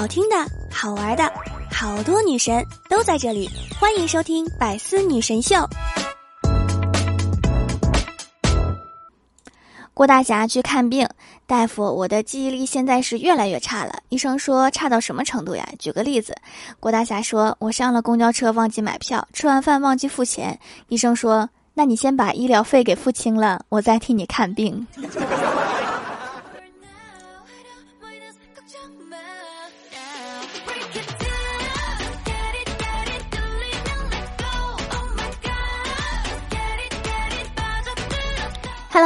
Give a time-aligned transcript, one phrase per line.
[0.00, 0.36] 好听的、
[0.72, 1.30] 好玩的，
[1.70, 5.56] 好多女神都在这里，欢迎收听《百思女神秀》。
[9.92, 11.06] 郭大侠去看病，
[11.46, 13.92] 大夫，我的记忆力现在是越来越差了。
[14.08, 15.68] 医生说差到什么程度呀？
[15.78, 16.34] 举个例子，
[16.80, 20.58] 郭大侠说：“我上了公交车忘记买票，吃完饭忘记付钱。”
[20.88, 24.86] 医生说：“那你先把医疗费给付清了，我再替你看病。”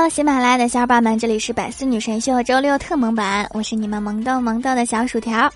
[0.09, 5.53] 喜马拉雅的小伙伴们，这里是百思女神秀周六特萌版，我是你们萌豆萌豆的小薯条。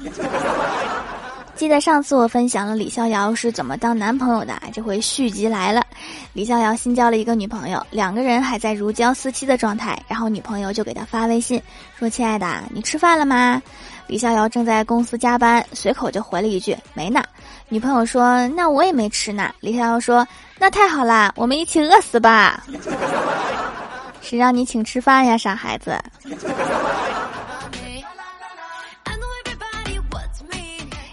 [1.55, 5.85] 记得上次我分享了李逍遥是怎么当男朋友的，这回续集来了。
[6.33, 11.63] 李逍遥新交了一个女朋友，两个人还在如胶似漆的状态，然后女朋友就给他发微信
[11.97, 13.63] 说：“亲爱的，你吃饭了吗？”
[14.09, 17.23] 李逍遥正在公司加班，随口就回了一句：“没呢。”
[17.69, 20.27] 女朋友说：“那我也没吃呢。”李逍遥说
[20.59, 22.65] ：“那太好啦，我们一起饿死吧。”
[24.29, 25.99] 谁让你请吃饭呀，傻孩子。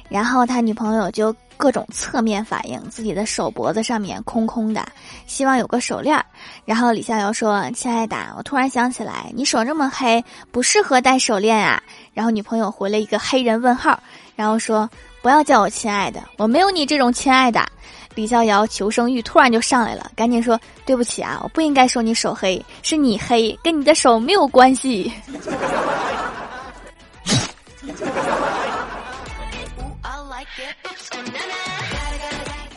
[0.10, 4.86] 然后他女朋友就各种侧面反映自己的手脖子上面空空的，
[5.28, 6.22] 希望有个手链。
[6.66, 10.22] 然后李逍遥说：“亲爱的，我突然想起来，你手这么黑，
[10.52, 11.82] 不适合戴手链啊。”
[12.14, 13.98] 然后女朋友回了一个黑人问号，
[14.36, 14.90] 然后说
[15.26, 17.66] ：“不要叫我亲爱的，我没有你这种亲爱的。”
[18.14, 25.12] 李逍遥求生欲突然就上来了，赶紧说：“对不起啊，我不应该说你手黑，是你黑，跟你的手没有关系。”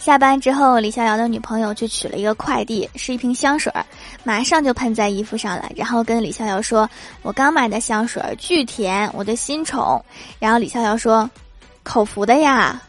[0.01, 3.71] 下班之后，李逍遥的女朋友去取了一个快递，是一瓶香水，
[4.25, 6.89] 马上就喷在衣服上了，然后跟李逍遥说
[7.21, 10.03] ：“我刚买的香水巨甜，我的新宠。”
[10.41, 11.31] 然后李逍遥说
[11.89, 12.81] ：“口服的呀。”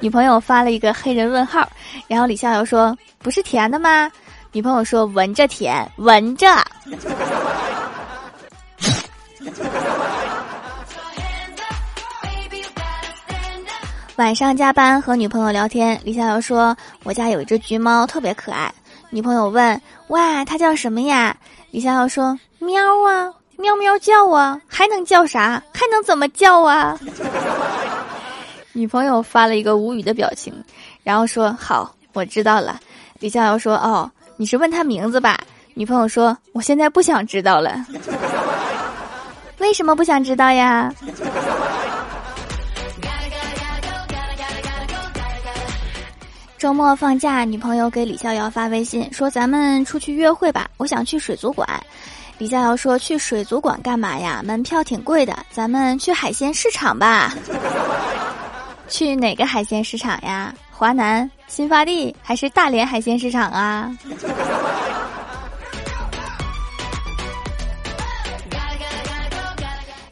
[0.00, 1.68] 女朋友发了一个黑人问号，
[2.08, 4.10] 然后李逍遥说：“不是甜的吗？”
[4.52, 6.48] 女朋友说：“闻着甜，闻着。
[14.16, 18.72] ”晚上加班和女朋友聊天，李逍遥说：“我家有一只橘猫，特别可爱。”
[19.10, 21.36] 女朋友问：“哇，它叫什么呀？”
[21.70, 25.62] 李逍遥说：“喵啊，喵喵叫啊，还能叫啥？
[25.72, 26.98] 还能怎么叫啊？”
[28.72, 30.52] 女朋友发了一个无语的表情，
[31.02, 32.78] 然后说：“好，我知道了。”
[33.18, 35.38] 李逍遥说：“哦，你是问他名字吧？”
[35.72, 37.84] 女朋友说：“我现在不想知道了。”
[39.58, 40.92] 为什么不想知道呀？
[46.58, 51.66] 周末放假，女朋友给李逍遥发微信说：“咱们出去约会吧，我想去水族馆。”
[52.38, 54.42] 李逍遥说：“去水族馆干嘛呀？
[54.44, 57.34] 门票挺贵的，咱们去海鲜市场吧。
[58.88, 60.52] ”去哪个海鲜市场呀？
[60.70, 63.90] 华南新发地还是大连海鲜市场啊？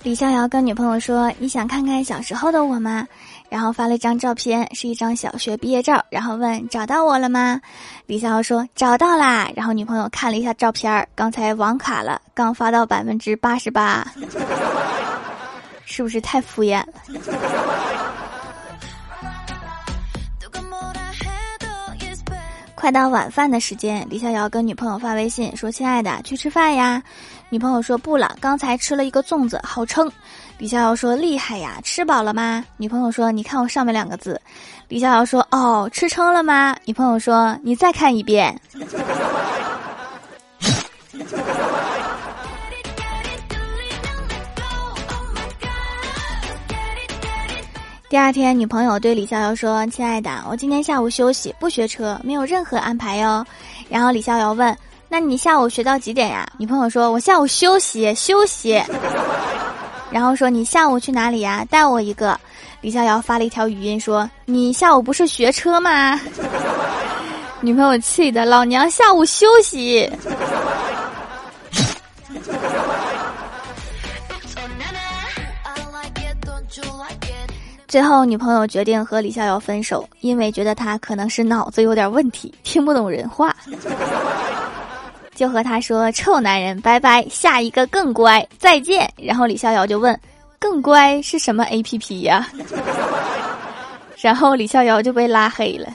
[0.04, 3.08] 李逍遥跟女朋友说：“你想看看小时候的我吗？”
[3.48, 7.58] 然后发了一张照片，是一张小学毕业照，然后问：“找到我了吗？”
[8.04, 14.06] 李逍遥说：“找到啦。”然后女朋友看了一下照片，刚才网卡了，刚发到百分之八十八，
[15.86, 16.92] 是不是太敷衍了？
[22.74, 27.02] 快到晚饭的时间，李逍遥跟女朋友发微信说：“亲爱的，去吃饭呀。”
[27.54, 30.10] 女朋友说：“不了，刚才吃了一个粽子，好撑。”
[30.58, 34.40] 李逍遥说：“厉害呀，吃饱了吗？”女朋友说：“你看我上面两个字。”
[34.90, 38.60] 李逍遥说：“哦，吃撑了吗？”女朋友说：“你再看一遍。
[48.10, 53.46] ”第二天，女朋友对李逍遥说：“亲爱的，我今天下午休息，不学车，没有任何安排哟。”
[53.88, 54.76] 然后李逍遥问
[55.08, 58.82] ：“那你下午学到几点呀？”女朋友说：“我下午休息休息。
[60.10, 61.64] ”然后说：“你下午去哪里呀？
[61.70, 62.38] 带我一个。”
[62.80, 66.20] 李逍遥发了一条语音说：“你下午不是学车吗？”
[67.60, 70.10] 女朋友气的，老娘下午休息。
[77.88, 83.56] 最后，女朋友决定和李逍遥分手，因为觉得他可能是脑子有点问题，听不懂人话，
[85.34, 90.18] 就和他说：“臭男人，拜拜，下一个更乖，再见。”然后李逍遥就问
[90.58, 92.48] ：“更乖是什么 A P P 呀？”
[94.20, 95.88] 然后李逍遥就被拉黑了。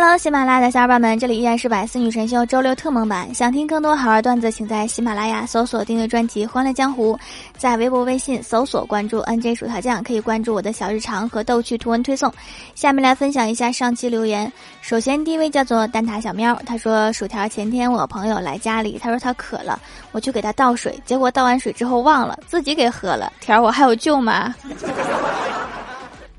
[0.00, 3.34] Hello，喜马拉雅的小伙伴们，这里依然是百思女神秀周六特蒙版。
[3.34, 7.16] 想听更多好玩段子，请在喜马拉雅搜索订阅专辑《欢乐江湖》，
[7.56, 12.32] 在微博、微信搜索关注 NJ 薯条酱，可以关注我的小日常和逗趣图文推送。
[12.76, 14.52] 下面来分享一下上期留言。
[14.80, 19.80] 首先第一位叫做蛋挞小喵，他说：“薯条，前天我朋友来家里，他说他渴了，
[20.12, 23.32] 我去给他倒水，结果倒完水之后忘了自己给喝了。
[23.40, 24.54] 条，我还有救吗？”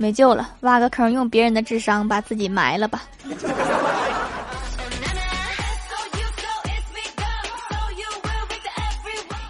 [0.01, 3.01] 没救了，挖个坑，用别人的智商把自己埋了吧。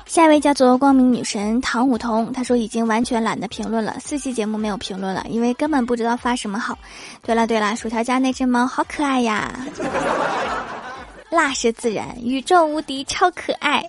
[0.07, 6.75] 下一位叫做光明女神唐舞桐，她说已经完全懒得评论了，四期节目没有评论了，因为根本不知道发什么好。
[7.21, 9.53] 对了对了，薯条家那只猫好可爱呀，
[11.29, 13.87] 辣是自然，宇宙无敌，超可爱。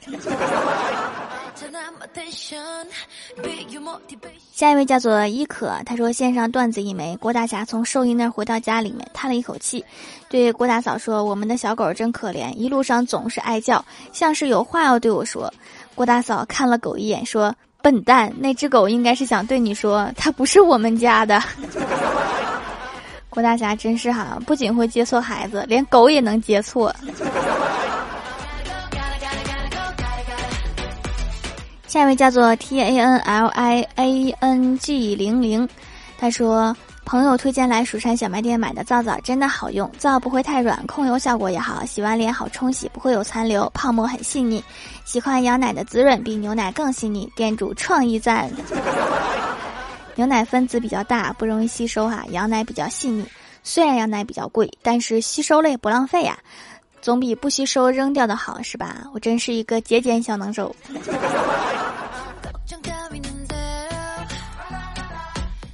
[4.52, 7.16] 下一位叫做伊可，他说线上段子一枚。
[7.16, 9.84] 郭大侠从兽医那儿回到家里面，叹了一口气，
[10.28, 15.52] 对郭大嫂说：“我们的小狗真可怜，一路上总是爱叫，像是有话要对我说。”
[15.94, 21.42] 郭大嫂看了狗一眼，说：“笨蛋，那只狗应该是想对你说，它不是我们家的。
[23.30, 26.94] ”郭大侠真是哈，不仅会接错孩子，连狗也能接错。
[31.90, 35.68] 下一位叫做 T A N L I A N G 零零，
[36.16, 36.72] 他说
[37.04, 44.62] 朋友推荐来蜀山小卖店买的皂皂真的好用，皂不会太软，控油效果也好，洗完脸好冲洗，不会有残留，泡沫很细腻。
[45.04, 47.28] 喜欢羊奶的滋润，比牛奶更细腻。
[47.34, 48.48] 店主创意赞。
[50.14, 53.26] 牛奶分子比较大，不容易吸收哈，羊奶比较细腻。
[53.64, 56.38] 虽然羊奶比较贵，但是吸收了也不浪费呀。
[57.00, 59.04] 总比不吸收扔掉的好，是吧？
[59.14, 60.74] 我真是一个节俭小能手。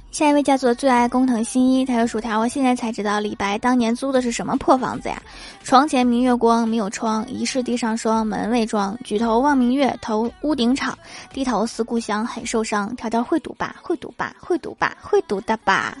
[0.09, 5.21] 下一位叫做最爱工藤新一，他说：“薯条，我现在才知道李白当年租的是什么破房子呀？
[5.63, 8.97] 床前明月光，没有窗，疑是地上霜，门未装。
[9.03, 10.97] 举头望明月，头屋顶敞，
[11.31, 12.95] 低头思故乡，很受伤。
[12.95, 15.95] 条条会读吧，会读吧，会读吧，会读的吧。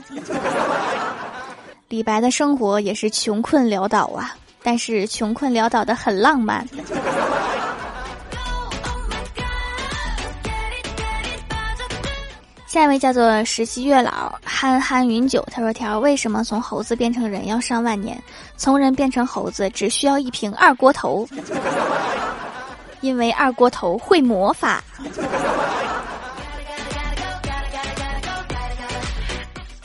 [1.87, 6.67] 李白的生活也是穷困潦倒啊。”但是穷困潦倒的很浪漫。
[12.67, 18.21] 下一位叫做实习月老憨憨云九，他说：“条为什么从猴子变成人要上万年，
[18.55, 21.27] 从人变成猴子只需要一瓶二锅头？
[23.01, 24.83] 因为二锅头会魔法。”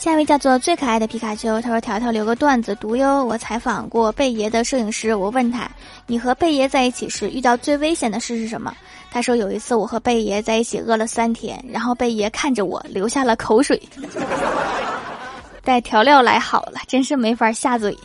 [0.03, 3.25] 下一位叫做最可爱的皮卡丘，他说：“条条留个段子读哟。
[3.25, 5.71] 我采访过贝爷的摄影师，我问他，
[6.09, 8.75] 你和贝爷在一起时遇到最危险的事是什么？
[9.13, 13.81] 他说有一次我和贝爷在一起饿了三天，然后贝爷看着我流下了口水。
[15.63, 17.97] 带调料来好了，真是没法下嘴。”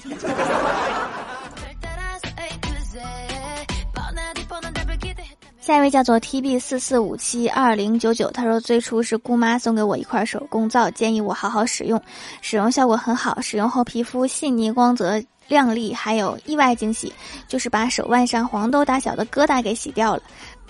[5.68, 12.02] 下一位叫做 T B 四四五七二零九九，他说最初是姑妈送给我一块手工皂，建议我好好使用，
[12.40, 17.12] 使用效果很好，使用后皮肤细腻光泽亮丽，还有意外惊喜，
[17.50, 20.22] 就是把手腕上黄豆大小的疙瘩给洗掉了，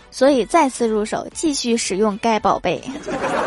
[0.09, 2.81] 所以再次入手，继续使用该宝贝。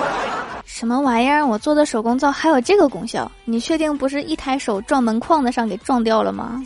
[0.65, 1.45] 什么玩意儿？
[1.45, 3.29] 我做的手工皂还有这个功效？
[3.45, 6.63] 你确定不是一抬手撞门框子上给撞掉了吗？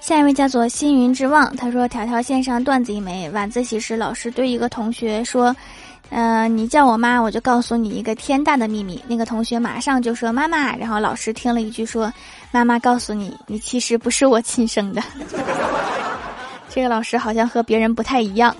[0.00, 3.30] 下一位叫做星云之望，他说：“条条线上段子一枚。
[3.30, 5.54] 晚自习时，老师对一个同学说
[6.10, 12.12] ：‘嗯，你叫我妈，我就告诉你一个天大的秘密。’那个同学马上就说：‘妈妈。’然后老师听了一句说
[12.50, 15.02] ：‘妈妈告诉你，你其实不是我亲生的。’
[16.68, 18.56] 这个老师好像和别人不太一样。”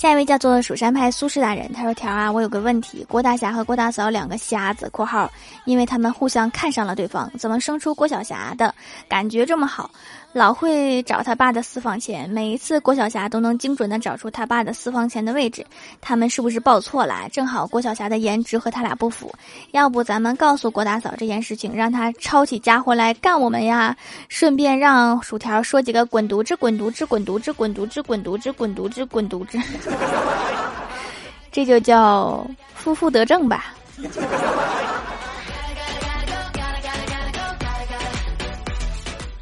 [0.00, 5.30] 下一位叫做蜀山派苏轼大人，他说：“条啊，我有个问题，郭大侠和郭大嫂两个瞎子（括号），
[5.66, 8.74] 因为他们互相看上了对方，怎么生出郭晓霞的？
[9.10, 9.90] 感觉这么好。”
[10.32, 15.66] 老会找他爸的私房钱，每一次郭晓霞都能精准的找出他爸的私房钱的位置。
[16.00, 17.28] 他们是不是报错了？
[17.32, 19.34] 正好郭晓霞的颜值和他俩不符，
[19.72, 23.96] 要不咱们告诉郭大嫂这件事情，让他抄起家伙来干我们呀？
[24.28, 29.58] 顺便让薯条说几个滚犊子、滚犊子、滚犊子、滚犊子、滚犊子、滚犊子、滚犊子，
[31.50, 33.74] 这就叫夫妇得正吧。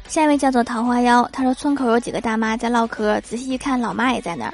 [0.09, 4.53] 下一位叫做桃花妖，他说村口有几个大妈在唠嗑，仔细一看，老妈也在那儿。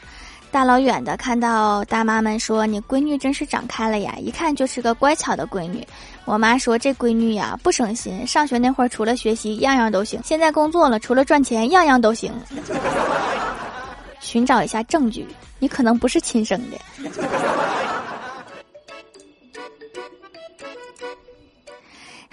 [0.51, 5.87] 大老远的看到大妈们说：“你闺女真是长开了呀，一看就是个乖巧的闺女。”
[6.25, 12.33] 我妈说：“这闺女呀不省心，上学那会儿除了学习样样都行，现在工作了除了赚钱样样都行。”
[14.19, 15.25] 寻找一下证据，
[15.57, 16.77] 你可能不是亲生的。